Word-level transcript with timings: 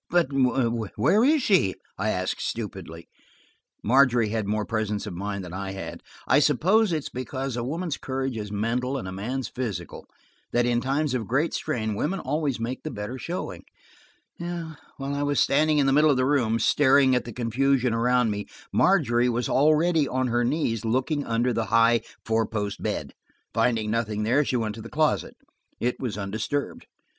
"But 0.09 0.29
where 0.31 1.23
is 1.23 1.43
she?" 1.43 1.75
I 1.95 2.09
asked 2.09 2.41
stupidly. 2.41 3.07
Margery 3.83 4.29
had 4.29 4.47
more 4.47 4.65
presence 4.65 5.05
of 5.05 5.13
mind 5.13 5.45
than 5.45 5.53
I 5.53 5.73
had; 5.73 6.01
I 6.27 6.39
suppose 6.39 6.91
it 6.91 6.97
is 7.03 7.09
because 7.09 7.55
woman's 7.55 7.97
courage 7.97 8.35
is 8.35 8.51
mental 8.51 8.97
and 8.97 9.15
man's 9.15 9.47
physical, 9.47 10.07
that 10.53 10.65
in 10.65 10.81
times 10.81 11.13
of 11.13 11.27
great 11.27 11.53
strain 11.53 11.93
women 11.93 12.19
always 12.19 12.59
make 12.59 12.81
the 12.81 12.89
better 12.89 13.19
showing. 13.19 13.63
While 14.39 14.73
I 15.13 15.21
was 15.21 15.39
standing 15.39 15.77
in 15.77 15.85
the 15.85 15.93
middle 15.93 16.09
of 16.09 16.17
the 16.17 16.25
room, 16.25 16.57
staring 16.57 17.13
at 17.13 17.25
the 17.25 17.31
confusion 17.31 17.93
around 17.93 18.31
me, 18.31 18.47
Margery 18.73 19.29
was 19.29 19.47
already 19.47 20.07
on 20.07 20.29
her 20.29 20.43
knees, 20.43 20.83
looking 20.83 21.27
under 21.27 21.53
the 21.53 21.65
high, 21.65 22.01
four 22.25 22.47
post 22.47 22.81
bed. 22.81 23.13
Finding 23.53 23.91
nothing 23.91 24.23
there 24.23 24.43
she 24.43 24.55
went 24.57 24.73
to 24.73 24.81
the 24.81 24.89
closet. 24.89 25.35
It 25.79 25.99
was 25.99 26.17
undisturbed. 26.17 26.87